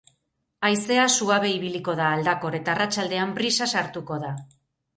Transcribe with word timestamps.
Haizea 0.69 1.03
suabe 1.15 1.51
ibiliko 1.57 1.95
da, 2.01 2.09
aldakor, 2.15 2.59
eta 2.63 2.75
arratsaldean 2.77 3.39
brisa 3.39 3.71
sartuko 3.77 4.21
da. 4.29 4.37